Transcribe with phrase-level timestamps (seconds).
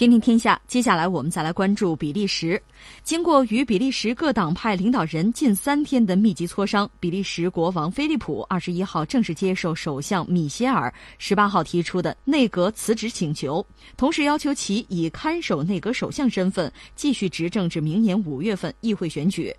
[0.00, 2.58] 听听天下，接下来我们再来关注比利时。
[3.02, 13.62] 经过与比利时各党派领导人近三天的密集磋商，比利时国王菲利普二十一号正式接受首相米歇尔十八号提出的内阁辞职请求，
[13.94, 19.54] 同时要求其以看守内阁首相身份继续执政至明年五月份议会选举。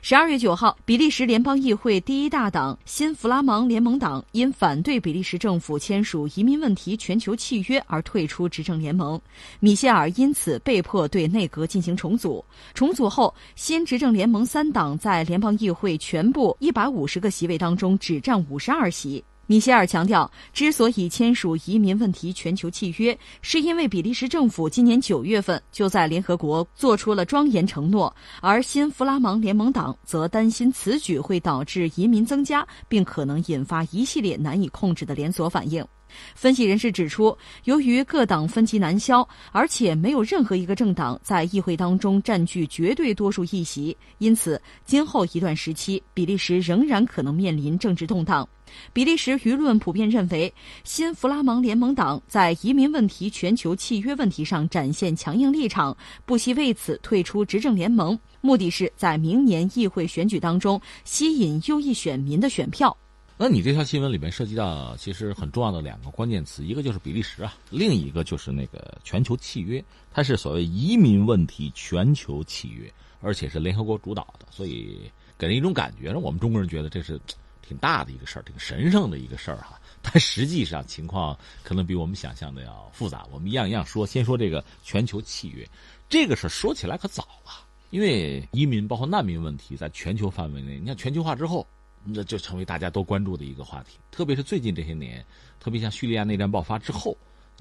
[0.00, 9.20] 十二月九号，比利时联邦议会第一大党新弗拉芒联盟党因反对比利时政府签署移民问题全球契约而退出执政联盟，
[9.60, 12.44] 米歇尔因此被迫对内阁进行重组。
[12.74, 19.22] 重组后，新执政联盟三党在联邦议会全部一百五十个席位当中只占五十二席。
[19.46, 35.84] 米歇尔强调，之所以签署移民问题全球契约，是因为比利时政府今年九月份就在联合国做出了庄严承诺，而新弗拉芒联盟党则担心此举会导致移民增加，并可能引发一系列难以控制的连锁反应。
[36.34, 48.48] 分析人士指出，由于各党分歧难消，而且没有任何一个政党在议会当中占据绝对多数议席，因此今后一段时期，比利时仍然可能面临政治动荡。
[48.92, 55.94] 比利时舆论普遍认为，新弗拉芒联盟党在移民问题全球契约问题上展现强硬立场，
[56.24, 62.96] 不惜为此退出执政联盟，目的是在明年议会选举当中吸引右翼选民的选票。
[63.44, 72.88] 那你这条新闻里面涉及到其实很重要的两个关键词，一个就是比利时啊，另一个就是那个全球契约，它是所谓移民问题全球契约，
[73.20, 77.20] 而且是联合国主导的，所以给人一种感觉，让我们中国人觉得这是
[77.66, 79.76] 挺大的一个事儿，挺神圣的一个事儿哈。
[80.02, 83.26] 但实际上情况可能比我们想象的要复杂。
[83.32, 85.68] 我们一样一样说，先说这个全球契约，
[86.08, 87.50] 这个事儿说起来可早了，
[87.90, 91.66] 因为移民包括难民问题在全球范围内，你看全球化之后。
[92.04, 95.24] 那就成为大家都关注的一个话题，特别是最近这些年，
[95.60, 97.16] 特别像叙利亚内战爆发之后，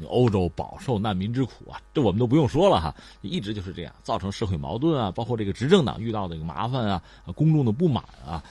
[0.08, 7.03] 欧洲饱受难民之苦啊，这我们都不用说了哈，一直就是这样，造成社会矛盾啊，包括这个执政党遇到的一个麻烦啊，
[7.36, 8.44] 公众的不满啊，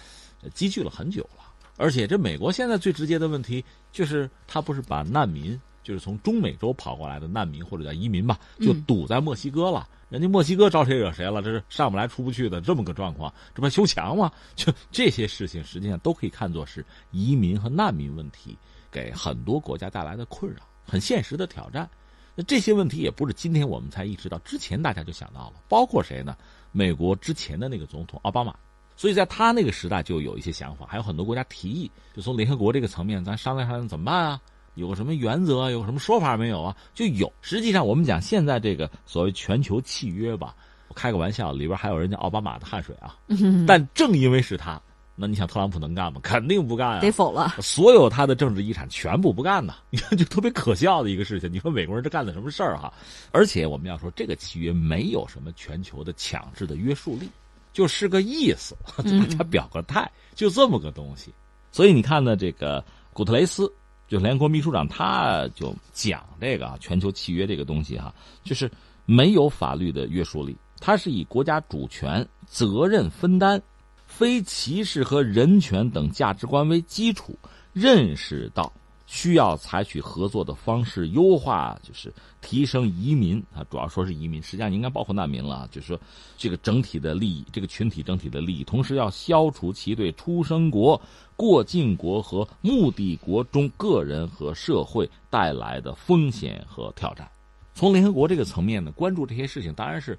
[0.55, 1.44] 积聚了很久了。
[1.76, 5.59] 而且这美国现在最直接的问题就是，他不是把难民，
[5.91, 9.89] 就是从中美洲跑过来的难民或者叫移民吧，就堵在墨西哥了。
[10.09, 11.43] 人家墨西哥招谁惹谁了？
[11.43, 14.31] 这是上不来出不去的这么个状况，这不修墙吗？
[14.55, 18.56] 就这些事情，实际上都可以看作是移民和难民问题
[18.89, 21.91] 给很多国家带来的困扰，很现实的挑战。
[22.37, 26.37] 那这些问题也不是今天我们才意识到，之前大家就想到了，包括谁呢？
[26.71, 28.55] 美国之前的那个总统奥巴马，
[28.97, 34.41] 所以在他那个时代就有一些想法，还有很多国家提议，就从联合国这个层面，咱商量商量怎么办啊？
[34.80, 35.70] 有什么原则？
[35.70, 36.74] 有什么说法没有啊？
[36.94, 37.30] 就有。
[37.42, 40.54] 实际上，我们讲现在这个所谓全球契约吧，
[40.88, 43.14] 我开个玩笑，里边还有人家奥巴马的汗水啊。
[43.68, 44.80] 但正因为是他，
[45.14, 46.18] 那你想特朗普能干吗？
[46.22, 47.56] 肯定不干啊，得否了。
[47.60, 49.74] 所有他的政治遗产全部不干呐。
[49.91, 51.52] 你看，就特别可笑的一个事情。
[51.52, 52.91] 你说美国人这干的什么事儿哈？
[53.32, 57.28] 而且我们要说，这个契约没有什么全球的强制的约束力，
[57.72, 61.34] 就是个意思， 大家表个态，就这么个东西。
[61.70, 63.70] 所以你看呢，这个古特雷斯。
[64.10, 68.12] 就联合国秘书长他就讲这个全球契约这个东西哈，
[68.43, 68.69] 就是
[69.06, 73.62] 没有法律的约束力，它是以国家主权、责任分担、
[74.06, 77.38] 非歧视和人权等价值观为基础，
[77.72, 78.72] 认识到。
[79.12, 85.69] 需要采取合作的方式，优化就是提升移民啊，主要说是移民，实际上应该包括难民了。
[85.72, 86.00] 就是说，
[86.38, 90.98] 这个整体的利益，这个群体整体的利益，同时要消除其对出生国、
[91.34, 97.28] 过境国和目的国中个人和社会带来的风险和挑战。
[97.75, 100.16] 从联合国这个层面呢，关注这些事情当然是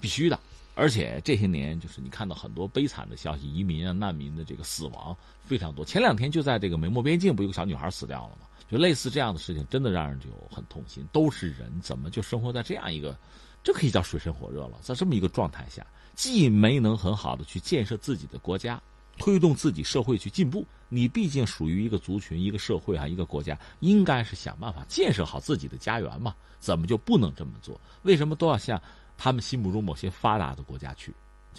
[0.00, 0.40] 必须的。
[0.74, 5.14] 而且这些年，就是你看到很多悲惨的消息，移民啊、难民的这个死亡
[5.44, 5.84] 非常多。
[5.84, 8.46] 前两天就在这个美墨边境，不有个小女孩死掉了吗？
[8.70, 11.04] 就类似这样的事情，真的让人就很痛心。
[11.12, 13.14] 都是人，怎么就生活在这样一个，
[13.64, 14.78] 这可以叫水深火热了。
[14.80, 18.80] 在这么一个状态下，既没能很好的去建设自己的国家，
[19.18, 20.64] 推动自己社会去进步。
[20.88, 26.34] 你毕竟属于一个族群、一个社会啊、一个国家，应该是想办法建设好自己的家园嘛？
[26.58, 27.78] 怎么就不能这么做？
[28.02, 28.80] 为什么都要像？
[29.22, 31.12] 他们心目中某些发达的国家去，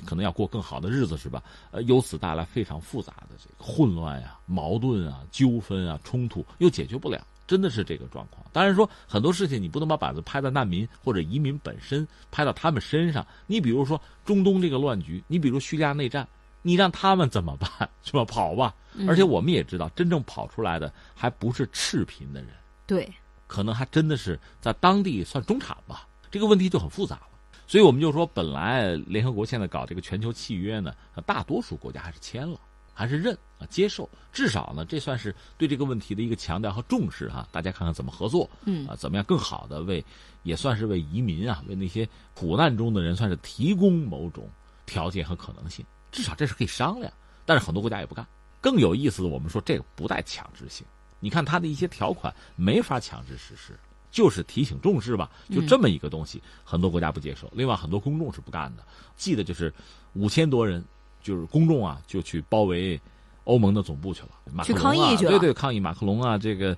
[0.03, 1.43] 可能要过更好的日子，是吧？
[1.69, 8.43] 呃，由此带来非常复杂的这个混乱呀、矛盾啊、纠纷啊、冲突，又解决不了，真的是这个状况。
[8.51, 13.23] 当然说很多事情你不能把板子拍在难民或者移民本身，拍到他们身上。
[13.45, 16.27] 你比如说中东这个乱局，你比如叙利亚内战，
[16.63, 17.69] 你让他们怎么办？
[18.01, 18.25] 是吧？
[18.25, 18.73] 跑吧。
[19.07, 22.49] 而且我们也知道，真正跑出来的还不是赤贫的人，
[22.87, 23.07] 对，
[23.45, 26.07] 可能还真的是在当地算中产吧。
[26.31, 27.30] 这个问题就很复杂了。
[27.71, 30.93] 所以我们就说，本来联合国现在搞这个全球契约呢，
[31.25, 32.59] 大多数国家还是签了，
[32.93, 37.47] 还是认啊接受，至少呢，这算是对这个问题的一个强调和重视哈。
[37.49, 40.03] 大家看看怎么合作，嗯啊，怎么样更好的为，
[40.43, 44.49] 也算是为移民啊，为那些苦难中的人，算是提供某种
[44.85, 45.85] 条件和可能性。
[46.11, 47.09] 至少这是可以商量，
[47.45, 48.27] 但是很多国家也不干。
[48.59, 50.85] 更有意思的，我们说这个不带强制性，
[51.21, 53.79] 你看它的一些条款没法强制实施，
[54.11, 57.49] 就是提醒重视吧，就这么一个东西，很多国家不接受。
[57.53, 58.83] 另外，很多公众是不干的。
[59.15, 59.73] 记得就是
[60.13, 60.83] 五千多人。
[61.23, 62.99] 就是公众啊，就去包围
[63.43, 66.75] 欧盟的总部去了，马克龙啊，对对，抗议马克龙啊，这个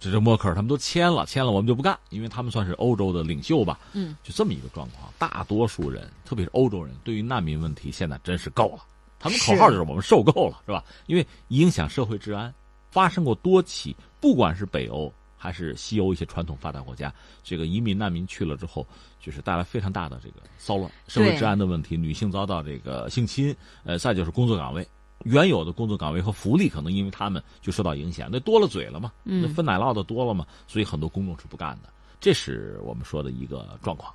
[0.00, 5.12] 这这默克尔他们都签了，签了我们就不干，因为他们算是欧洲的领袖吧，嗯，就这么一个状况。
[5.18, 8.82] 大多数人，特别是欧洲人，对于难民问题现在真是够了，
[9.18, 10.82] 他们口号就是我们受够了，是吧？
[11.06, 12.50] 因为影响社会治安，
[12.90, 15.12] 发生过多起，不管是北欧。
[15.42, 17.12] 还是西欧一些传统发达国家，
[17.42, 18.86] 这个移民难民去了之后，
[19.20, 23.52] 就是带来非常大的这个骚乱、社会治安的问题，女性遭到这个性侵，
[23.82, 24.86] 呃，再就是工作岗位，
[25.24, 31.88] 原有的工作岗位和福利可能因为他们就受到影响，那多了嘴了嘛，那分奶酪的多了嘛，所以很多公众是不干的，
[32.20, 34.14] 这是我们说的一个状况。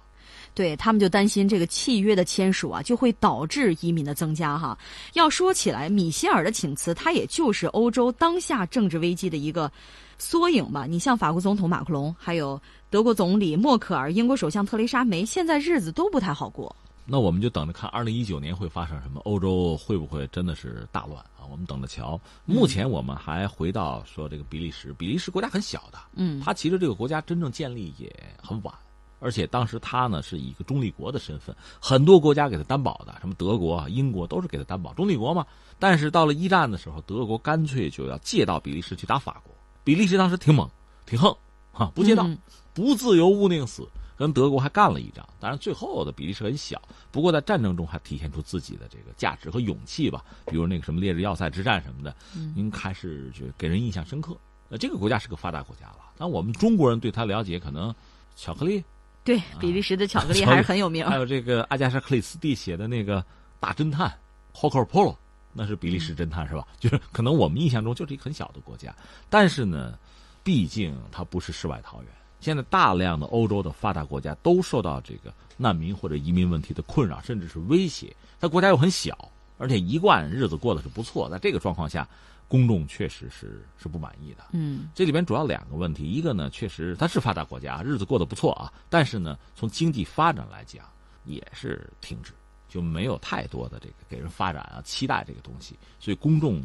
[0.57, 4.75] 对他们就担心这个契约的签署啊，就会导致移民的增加哈。
[5.13, 9.71] 要说起来，米歇尔的请辞，它也就是欧洲当下政治危机的一个
[10.17, 10.87] 缩影吧。
[10.87, 12.59] 你像法国总统马克龙，还有
[12.89, 16.75] 德国总理默克尔、英国首相特蕾莎梅，现在日子都不太好过。
[17.05, 21.45] 那我们就等着看二零一九年会发生什么，欧洲会不会真的是大乱啊？
[21.51, 22.19] 我们等着瞧。
[22.45, 28.11] 目前我们还回到说这个比利时，比利时国家很小的，嗯，它其实这个国家真正建立也
[28.41, 28.73] 很晚。
[29.19, 35.45] 而且当时他呢是以一个中立国的身份，很多国家给他担保的，什么德国、英国都是给他担保中立国嘛。
[35.79, 39.53] 但是到了一战的时候，德国干脆就要借道比利时去打法国。
[39.83, 40.69] 比利时当时挺猛、
[41.05, 41.35] 挺横，
[41.71, 42.27] 哈，不借道，
[42.73, 43.87] 不自由勿宁死，
[44.17, 45.27] 跟德国还干了一仗。
[45.39, 46.81] 当然最后的比利时很小，
[47.11, 50.25] 不过在战争中还体现出自己的这个价值和勇气吧。
[50.45, 52.15] 比如那个什么烈日要塞之战什么的，
[52.55, 54.35] 您还是就给人印象深刻。
[54.69, 57.93] 那这个国家是个发达国家了，但我们中国人对他了解可能
[58.35, 58.83] 巧克力。
[59.27, 61.05] 对，比利时的巧克力还是很有名。
[61.05, 63.21] 还有这个阿加莎·克里斯蒂写的那个
[63.59, 64.09] 大侦探
[64.55, 65.17] ，Hawker Polo，，
[65.51, 66.65] 那是比利时侦探是吧？
[66.79, 68.95] 就是可能我们印象中就是一个很小的国家，
[69.29, 69.99] 但是呢，
[70.45, 72.11] 毕竟它不是世外桃源。
[72.39, 78.15] 现在大量的欧洲的发达国家都受到这个难民或者移民问题的困扰，甚至是威胁。
[78.39, 81.29] 它国家又很小，而且一贯日子过得是不错。
[81.29, 82.07] 在这个状况下。
[82.47, 90.85] 公众确实是是不满意的，嗯，这里边主要两个问题，一个呢，确实它是发达国家，日子过得不错啊，但是呢，从经济发展来讲，
[91.25, 92.31] 也是停滞，
[92.69, 96.61] 就没有太多的这个给人发展啊期待这个东西，所以公众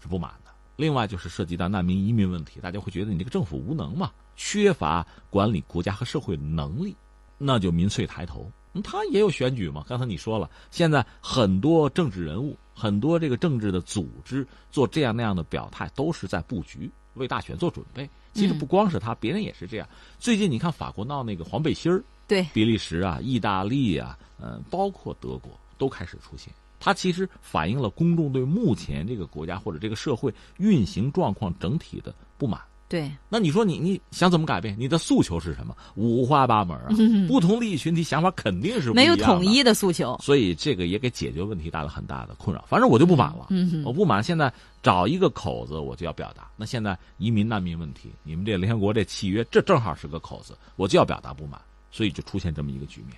[0.00, 0.50] 是不满的。
[0.76, 6.96] 另外就是涉及到难民移民问题，大家会觉得你这个政府无能嘛，缺乏管理国家和社会能力，
[7.38, 8.50] 那就民粹抬头。
[8.80, 9.84] 他也有选举嘛？
[9.88, 18.08] 刚才你说了，现在很多政治人物、很多这个政治的组织做这样那样的表态，都是在布局为大选做准备。
[18.32, 19.86] 其实不光是他，别人也是这样。
[20.18, 26.50] 最近你看法国闹那个黄背心儿，对，比利时啊、意大利啊，嗯，包括德国都开始出现。
[26.80, 32.60] 它其实反映了公众对目前这个国家或者这个社会运行状况整体的不满。
[32.92, 34.76] 对，那你说你你想怎么改变？
[34.78, 35.74] 你的诉求是什么？
[35.94, 36.90] 五花八门啊，
[37.26, 42.62] 不同利益群体想法肯定是没有统一的诉求，所以这个也给解决问题带来很大的困扰。
[42.68, 43.46] 反正我就不满了，
[43.82, 44.52] 我不满，现在
[44.82, 46.50] 找一个口子我就要表达。
[46.54, 51.58] 那现在移民难民问题，你们这联合国这契约，这正好是个口子，我就要表达不满，
[51.90, 53.16] 所以就出现这么一个局面。